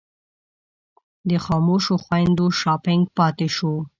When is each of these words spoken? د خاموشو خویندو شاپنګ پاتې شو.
د 1.29 1.31
خاموشو 1.45 1.93
خویندو 2.03 2.45
شاپنګ 2.59 3.03
پاتې 3.17 3.47
شو. 3.55 3.73